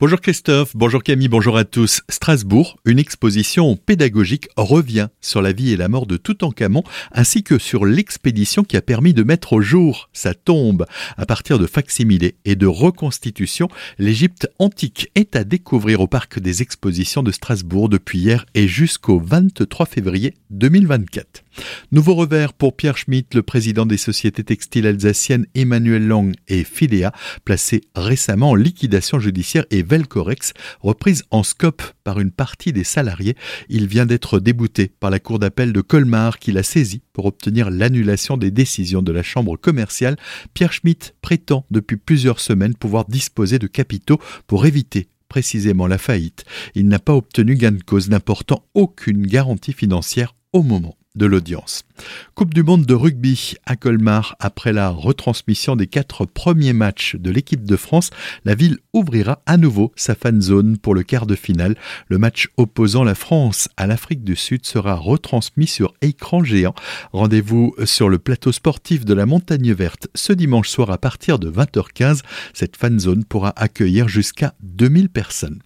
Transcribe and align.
Bonjour 0.00 0.20
Christophe, 0.20 0.74
bonjour 0.74 1.04
Camille, 1.04 1.28
bonjour 1.28 1.56
à 1.56 1.64
tous. 1.64 2.02
Strasbourg, 2.08 2.78
une 2.84 2.98
exposition 2.98 3.76
pédagogique 3.76 4.48
revient 4.56 5.06
sur 5.20 5.40
la 5.40 5.52
vie 5.52 5.70
et 5.70 5.76
la 5.76 5.86
mort 5.86 6.06
de 6.06 6.16
Toutankhamon 6.16 6.82
ainsi 7.12 7.44
que 7.44 7.60
sur 7.60 7.84
l'expédition 7.84 8.64
qui 8.64 8.76
a 8.76 8.82
permis 8.82 9.14
de 9.14 9.22
mettre 9.22 9.52
au 9.52 9.60
jour 9.60 10.10
sa 10.12 10.34
tombe. 10.34 10.84
À 11.16 11.26
partir 11.26 11.60
de 11.60 11.66
facsimilés 11.68 12.34
et 12.44 12.56
de 12.56 12.66
reconstitutions, 12.66 13.68
l'Égypte 14.00 14.48
antique 14.58 15.12
est 15.14 15.36
à 15.36 15.44
découvrir 15.44 16.00
au 16.00 16.08
parc 16.08 16.40
des 16.40 16.60
expositions 16.60 17.22
de 17.22 17.30
Strasbourg 17.30 17.88
depuis 17.88 18.18
hier 18.18 18.46
et 18.54 18.66
jusqu'au 18.66 19.20
23 19.20 19.86
février 19.86 20.34
2024. 20.50 21.43
Nouveau 21.92 22.14
revers 22.14 22.52
pour 22.52 22.76
Pierre 22.76 22.96
Schmitt, 22.96 23.34
le 23.34 23.42
président 23.42 23.86
des 23.86 23.96
sociétés 23.96 24.44
textiles 24.44 24.86
alsaciennes 24.86 25.46
Emmanuel 25.54 26.06
Lang 26.06 26.34
et 26.48 26.64
Filéa, 26.64 27.12
placé 27.44 27.82
récemment 27.94 28.50
en 28.50 28.54
liquidation 28.54 29.18
judiciaire 29.18 29.64
et 29.70 29.82
Velcorex, 29.82 30.52
reprise 30.80 31.24
en 31.30 31.42
scope 31.42 31.82
par 32.02 32.20
une 32.20 32.30
partie 32.30 32.72
des 32.72 32.84
salariés. 32.84 33.36
Il 33.68 33.86
vient 33.86 34.06
d'être 34.06 34.40
débouté 34.40 34.90
par 35.00 35.10
la 35.10 35.18
cour 35.18 35.38
d'appel 35.38 35.72
de 35.72 35.80
Colmar 35.80 36.38
qui 36.38 36.52
l'a 36.52 36.62
saisi 36.62 37.02
pour 37.12 37.26
obtenir 37.26 37.70
l'annulation 37.70 38.36
des 38.36 38.50
décisions 38.50 39.02
de 39.02 39.12
la 39.12 39.22
chambre 39.22 39.56
commerciale. 39.56 40.16
Pierre 40.54 40.72
Schmitt 40.72 41.14
prétend 41.22 41.64
depuis 41.70 41.96
plusieurs 41.96 42.40
semaines 42.40 42.74
pouvoir 42.74 43.06
disposer 43.06 43.58
de 43.58 43.66
capitaux 43.66 44.20
pour 44.46 44.66
éviter 44.66 45.08
précisément 45.28 45.86
la 45.86 45.98
faillite. 45.98 46.44
Il 46.74 46.86
n'a 46.86 46.98
pas 46.98 47.14
obtenu 47.14 47.56
gain 47.56 47.72
de 47.72 47.82
cause 47.82 48.08
n'important 48.08 48.64
aucune 48.74 49.26
garantie 49.26 49.72
financière 49.72 50.34
au 50.52 50.62
moment 50.62 50.96
de 51.14 51.26
l'audience. 51.26 51.84
Coupe 52.34 52.52
du 52.52 52.62
monde 52.62 52.84
de 52.84 52.94
rugby 52.94 53.54
à 53.64 53.76
Colmar. 53.76 54.36
Après 54.40 54.72
la 54.72 54.88
retransmission 54.88 55.76
des 55.76 55.86
quatre 55.86 56.24
premiers 56.24 56.72
matchs 56.72 57.16
de 57.16 57.30
l'équipe 57.30 57.64
de 57.64 57.76
France, 57.76 58.10
la 58.44 58.54
ville 58.54 58.78
ouvrira 58.92 59.40
à 59.46 59.56
nouveau 59.56 59.92
sa 59.94 60.14
fan 60.14 60.40
zone 60.40 60.78
pour 60.78 60.94
le 60.94 61.04
quart 61.04 61.26
de 61.26 61.36
finale. 61.36 61.76
Le 62.08 62.18
match 62.18 62.48
opposant 62.56 63.04
la 63.04 63.14
France 63.14 63.68
à 63.76 63.86
l'Afrique 63.86 64.24
du 64.24 64.34
Sud 64.34 64.66
sera 64.66 64.94
retransmis 64.94 65.68
sur 65.68 65.94
écran 66.02 66.42
géant. 66.42 66.74
Rendez-vous 67.12 67.74
sur 67.84 68.08
le 68.08 68.18
plateau 68.18 68.50
sportif 68.50 69.04
de 69.04 69.14
la 69.14 69.26
Montagne 69.26 69.72
Verte 69.72 70.08
ce 70.14 70.32
dimanche 70.32 70.68
soir 70.68 70.90
à 70.90 70.98
partir 70.98 71.38
de 71.38 71.50
20h15. 71.50 72.20
Cette 72.52 72.76
fan 72.76 72.98
zone 72.98 73.24
pourra 73.24 73.52
accueillir 73.56 74.08
jusqu'à 74.08 74.54
2000 74.62 75.08
personnes. 75.08 75.60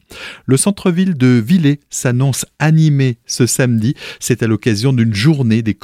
Le 0.47 0.57
centre-ville 0.57 1.15
de 1.15 1.43
Villers 1.45 1.81
s'annonce 1.91 2.45
animé 2.59 3.19
ce 3.27 3.47
samedi. 3.47 3.95
C'est 4.21 4.43
à 4.43 4.47
l'occasion 4.47 4.93
d'une 4.93 5.15
journée 5.15 5.63
des 5.63 5.75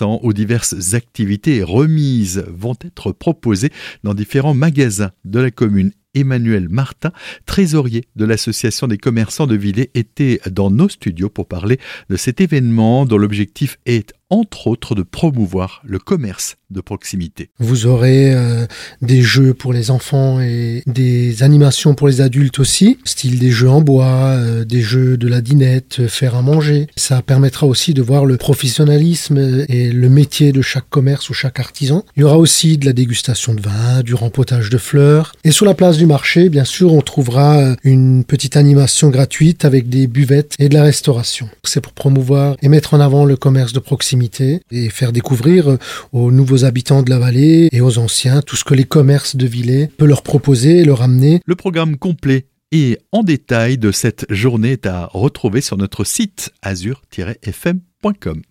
où 0.00 0.32
diverses 0.32 0.94
activités 0.94 1.56
et 1.56 1.62
remises 1.62 2.44
vont 2.48 2.76
être 2.84 3.12
proposées 3.12 3.72
dans 4.02 4.14
différents 4.14 4.54
magasins 4.54 5.12
de 5.24 5.40
la 5.40 5.50
commune 5.50 5.92
Emmanuel 6.14 6.68
Martin, 6.68 7.12
trésorier 7.46 8.04
de 8.16 8.24
l'Association 8.24 8.86
des 8.86 8.98
commerçants 8.98 9.46
de 9.46 9.56
Villers, 9.56 9.90
était 9.94 10.40
dans 10.50 10.70
nos 10.70 10.88
studios 10.88 11.28
pour 11.28 11.46
parler 11.46 11.78
de 12.10 12.16
cet 12.16 12.40
événement 12.40 13.06
dont 13.06 13.18
l'objectif 13.18 13.78
est 13.86 14.12
entre 14.32 14.66
autres 14.66 14.94
de 14.94 15.02
promouvoir 15.02 15.82
le 15.84 15.98
commerce 15.98 16.56
de 16.70 16.80
proximité. 16.80 17.50
Vous 17.58 17.86
aurez 17.86 18.32
euh, 18.32 18.66
des 19.02 19.20
jeux 19.20 19.52
pour 19.52 19.74
les 19.74 19.90
enfants 19.90 20.40
et 20.40 20.82
des 20.86 21.42
animations 21.42 21.94
pour 21.94 22.08
les 22.08 22.22
adultes 22.22 22.58
aussi, 22.58 22.96
style 23.04 23.38
des 23.38 23.50
jeux 23.50 23.68
en 23.68 23.82
bois, 23.82 24.30
euh, 24.30 24.64
des 24.64 24.80
jeux 24.80 25.18
de 25.18 25.28
la 25.28 25.42
dinette, 25.42 26.00
euh, 26.00 26.08
faire 26.08 26.34
à 26.34 26.40
manger. 26.40 26.86
Ça 26.96 27.20
permettra 27.20 27.66
aussi 27.66 27.92
de 27.92 28.00
voir 28.00 28.24
le 28.24 28.38
professionnalisme 28.38 29.66
et 29.68 29.92
le 29.92 30.08
métier 30.08 30.52
de 30.52 30.62
chaque 30.62 30.88
commerce 30.88 31.28
ou 31.28 31.34
chaque 31.34 31.60
artisan. 31.60 32.02
Il 32.16 32.20
y 32.20 32.24
aura 32.24 32.38
aussi 32.38 32.78
de 32.78 32.86
la 32.86 32.94
dégustation 32.94 33.52
de 33.52 33.60
vin, 33.60 34.02
du 34.02 34.14
rempotage 34.14 34.70
de 34.70 34.78
fleurs. 34.78 35.34
Et 35.44 35.50
sur 35.50 35.66
la 35.66 35.74
place 35.74 35.98
du 36.02 36.06
marché, 36.06 36.48
bien 36.48 36.64
sûr, 36.64 36.92
on 36.92 37.00
trouvera 37.00 37.76
une 37.84 38.24
petite 38.24 38.56
animation 38.56 39.08
gratuite 39.08 39.64
avec 39.64 39.88
des 39.88 40.08
buvettes 40.08 40.56
et 40.58 40.68
de 40.68 40.74
la 40.74 40.82
restauration. 40.82 41.48
C'est 41.62 41.80
pour 41.80 41.92
promouvoir 41.92 42.56
et 42.60 42.68
mettre 42.68 42.94
en 42.94 42.98
avant 42.98 43.24
le 43.24 43.36
commerce 43.36 43.72
de 43.72 43.78
proximité 43.78 44.62
et 44.72 44.88
faire 44.88 45.12
découvrir 45.12 45.78
aux 46.10 46.32
nouveaux 46.32 46.64
habitants 46.64 47.04
de 47.04 47.10
la 47.10 47.20
vallée 47.20 47.68
et 47.70 47.80
aux 47.80 47.98
anciens 47.98 48.42
tout 48.42 48.56
ce 48.56 48.64
que 48.64 48.74
les 48.74 48.82
commerces 48.82 49.36
de 49.36 49.46
Villers 49.46 49.90
peuvent 49.96 50.08
leur 50.08 50.24
proposer 50.24 50.78
et 50.78 50.84
leur 50.84 51.02
amener. 51.02 51.40
Le 51.46 51.54
programme 51.54 51.96
complet 51.96 52.46
et 52.72 52.98
en 53.12 53.22
détail 53.22 53.78
de 53.78 53.92
cette 53.92 54.26
journée 54.28 54.72
est 54.72 54.86
à 54.86 55.08
retrouver 55.12 55.60
sur 55.60 55.76
notre 55.76 56.02
site 56.02 56.50
azur-fm.com. 56.62 58.42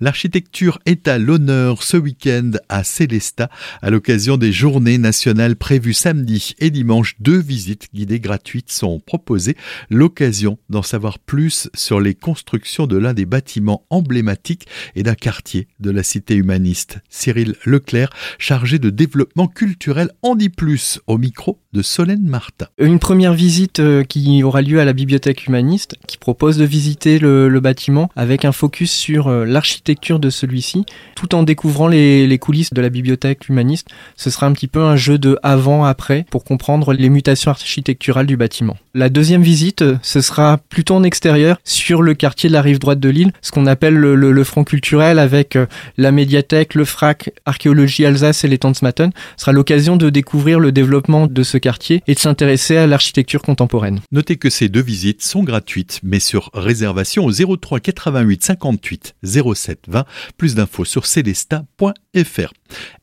L'architecture 0.00 0.78
est 0.86 1.08
à 1.08 1.18
l'honneur 1.18 1.82
ce 1.82 1.96
week-end 1.96 2.52
à 2.68 2.84
Célestat 2.84 3.50
à 3.82 3.90
l'occasion 3.90 4.36
des 4.36 4.52
journées 4.52 4.98
nationales 4.98 5.56
prévues 5.56 5.94
samedi 5.94 6.54
et 6.58 6.70
dimanche. 6.70 7.16
Deux 7.20 7.38
visites 7.38 7.88
guidées 7.94 8.20
gratuites 8.20 8.72
sont 8.72 9.00
proposées. 9.00 9.56
L'occasion 9.90 10.58
d'en 10.68 10.82
savoir 10.82 11.18
plus 11.18 11.68
sur 11.74 12.00
les 12.00 12.14
constructions 12.14 12.86
de 12.86 12.96
l'un 12.96 13.14
des 13.14 13.26
bâtiments 13.26 13.84
emblématiques 13.90 14.66
et 14.94 15.02
d'un 15.02 15.14
quartier 15.14 15.68
de 15.80 15.90
la 15.90 16.02
cité 16.02 16.34
humaniste. 16.34 16.98
Cyril 17.08 17.54
Leclerc, 17.64 18.10
chargé 18.38 18.78
de 18.78 18.90
développement 18.90 19.48
culturel, 19.48 20.10
en 20.22 20.34
dit 20.34 20.48
plus 20.48 21.00
au 21.06 21.18
micro 21.18 21.58
de 21.72 21.82
Solène 21.82 22.26
Martin. 22.26 22.66
Une 22.78 22.98
première 22.98 23.34
visite 23.34 23.80
euh, 23.80 24.02
qui 24.02 24.42
aura 24.42 24.62
lieu 24.62 24.80
à 24.80 24.84
la 24.84 24.92
bibliothèque 24.92 25.46
humaniste 25.46 25.96
qui 26.06 26.18
propose 26.18 26.56
de 26.56 26.64
visiter 26.64 27.18
le, 27.18 27.48
le 27.48 27.60
bâtiment 27.60 28.10
avec 28.16 28.44
un 28.44 28.52
focus 28.52 28.90
sur 28.90 29.28
euh, 29.28 29.44
l'architecture 29.50 30.18
de 30.18 30.30
celui-ci, 30.30 30.84
tout 31.16 31.34
en 31.34 31.42
découvrant 31.42 31.88
les, 31.88 32.38
coulisses 32.38 32.72
de 32.72 32.80
la 32.80 32.88
bibliothèque 32.88 33.48
humaniste. 33.48 33.88
Ce 34.16 34.30
sera 34.30 34.46
un 34.46 34.52
petit 34.52 34.68
peu 34.68 34.82
un 34.82 34.96
jeu 34.96 35.18
de 35.18 35.38
avant-après 35.42 36.24
pour 36.30 36.44
comprendre 36.44 36.94
les 36.94 37.10
mutations 37.10 37.50
architecturales 37.50 38.26
du 38.26 38.36
bâtiment. 38.36 38.76
La 38.94 39.08
deuxième 39.08 39.42
visite, 39.42 39.84
ce 40.02 40.20
sera 40.20 40.58
plutôt 40.68 40.94
en 40.94 41.02
extérieur 41.02 41.58
sur 41.64 42.02
le 42.02 42.14
quartier 42.14 42.48
de 42.48 42.54
la 42.54 42.62
rive 42.62 42.78
droite 42.78 43.00
de 43.00 43.08
l'île, 43.08 43.32
ce 43.42 43.50
qu'on 43.50 43.66
appelle 43.66 43.94
le, 43.94 44.44
front 44.44 44.64
culturel 44.64 45.18
avec 45.18 45.54
euh, 45.56 45.66
la 45.98 46.12
médiathèque, 46.12 46.74
le 46.74 46.84
FRAC, 46.84 47.30
archéologie 47.44 48.06
Alsace 48.06 48.44
et 48.44 48.48
les 48.48 48.58
Tanzmatten. 48.58 49.10
Ce 49.36 49.42
sera 49.42 49.52
l'occasion 49.52 49.96
de 49.96 50.08
découvrir 50.08 50.60
le 50.60 50.72
développement 50.72 51.26
de 51.26 51.42
ce 51.42 51.58
quartier 51.58 52.02
et 52.06 52.14
de 52.14 52.18
s'intéresser 52.18 52.76
à 52.76 52.86
l'architecture 52.86 53.42
contemporaine. 53.42 54.00
Notez 54.12 54.36
que 54.36 54.50
ces 54.50 54.68
deux 54.68 54.82
visites 54.82 55.22
sont 55.22 55.42
gratuites, 55.42 56.00
mais 56.02 56.20
sur 56.20 56.50
réservation 56.54 57.24
au 57.24 57.32
03 57.32 57.80
88 57.80 58.44
58 58.44 59.14
0720. 59.42 60.04
Plus 60.36 60.54
d'infos 60.54 60.84
sur 60.84 61.06
celesta.fr. 61.06 62.52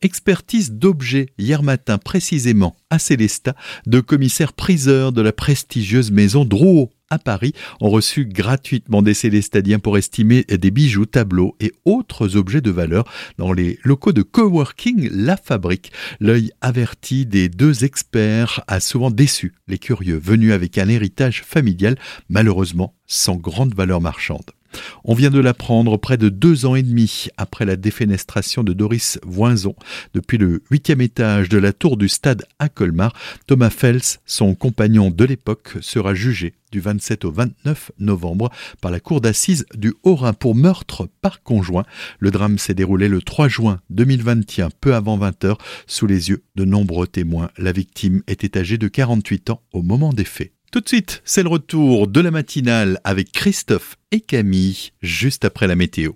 Expertise 0.02 0.72
d'objets 0.72 1.28
hier 1.38 1.64
matin 1.64 1.98
précisément 1.98 2.76
à 2.90 3.00
Célestat 3.00 3.56
de 3.86 4.00
commissaires 4.00 4.54
priseurs 4.54 5.12
de 5.12 5.22
la 5.22 5.34
prestigieuse 5.34 6.12
maison 6.12 6.46
Drouot 6.46 6.90
à 7.10 7.20
Paris 7.20 7.54
ont 7.80 7.90
reçu 7.90 8.26
gratuitement 8.26 9.02
des 9.02 9.14
célestadiens 9.14 9.80
pour 9.80 9.98
estimer 9.98 10.44
des 10.44 10.72
bijoux, 10.72 11.06
tableaux 11.06 11.56
et 11.60 11.72
autres 11.86 12.36
objets 12.36 12.62
de 12.62 12.72
valeur 12.72 13.06
dans 13.38 13.54
les 13.54 13.80
locaux 13.84 14.12
de 14.12 14.22
coworking 14.22 15.10
La 15.12 15.38
Fabrique. 15.38 15.92
L'œil 16.20 16.52
averti 16.62 17.26
des 17.26 17.50
deux 17.50 17.84
experts 17.86 18.62
a 18.68 18.80
souvent 18.80 19.12
déçu 19.12 19.54
les 19.68 19.78
curieux 19.78 20.20
venus 20.22 20.52
avec 20.52 20.78
un 20.78 20.90
héritage 20.90 21.44
familial 21.44 21.98
malheureusement 22.30 22.94
sans 23.06 23.36
grande 23.36 23.74
valeur 23.74 24.02
marchande. 24.02 24.52
On 25.04 25.14
vient 25.14 25.30
de 25.30 25.40
l'apprendre 25.40 25.98
près 25.98 26.18
de 26.18 26.30
deux 26.30 26.66
ans 26.66 26.76
et 26.76 26.84
demi 26.84 27.28
après 27.38 27.66
la 27.66 27.76
défenestration 27.76 28.64
de 28.64 28.74
Doris 28.74 29.20
Voinzon. 29.26 29.76
Depuis 30.14 30.38
le 30.38 30.64
huitième 30.70 31.02
étage 31.02 31.50
de 31.50 31.58
la 31.58 31.74
tour 31.74 31.98
du 31.98 32.10
stade 32.10 32.44
à 32.60 32.70
Colmar, 32.70 33.14
Thomas 33.48 33.70
Fels, 33.70 34.20
son 34.26 34.56
compagnon 34.56 35.10
de 35.12 35.26
l'époque, 35.26 35.78
sera 35.82 36.14
jugé 36.14 36.54
du 36.72 36.80
27 36.80 37.26
au 37.26 37.32
29 37.32 37.92
novembre 38.00 38.50
par 38.82 38.92
la 38.92 39.00
cour 39.00 39.22
d'assises 39.22 39.66
du 39.74 39.94
Haut-Rhin 40.04 40.34
pour 40.34 40.56
meurtre 40.56 41.08
par 41.22 41.42
conjoint. 41.42 41.86
Le 42.20 42.32
drame 42.32 42.58
s'est 42.58 42.74
déroulé 42.74 43.08
le 43.08 43.22
3 43.22 43.48
juin 43.48 43.80
2021, 43.90 44.70
peu 44.82 44.94
avant 44.94 45.18
20 45.18 45.46
h 45.46 45.58
sous 45.86 46.08
les 46.08 46.30
yeux 46.30 46.44
de 46.56 46.66
nombreux 46.66 47.08
témoins. 47.08 47.50
La 47.58 47.72
victime 47.72 48.22
était 48.28 48.58
âgée 48.58 48.78
de 48.78 48.88
48 48.88 49.52
ans 49.52 49.62
au 49.72 49.82
moment 49.82 50.14
des 50.14 50.26
faits. 50.26 50.57
Tout 50.70 50.82
de 50.82 50.88
suite, 50.88 51.22
c'est 51.24 51.44
le 51.44 51.50
retour 51.50 52.08
de 52.08 52.20
la 52.20 52.30
matinale 52.30 53.00
avec 53.06 53.32
Christophe 53.32 53.96
et 54.12 54.20
Camille, 54.20 54.92
juste 55.02 55.46
après 55.46 55.66
la 55.66 55.76
météo. 55.76 56.12